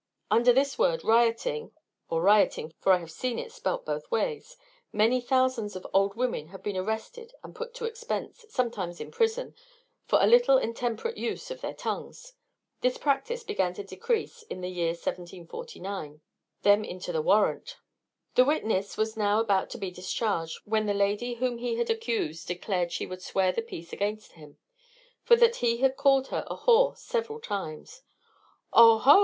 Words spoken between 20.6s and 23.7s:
when the lady whom he had accused declared she would swear the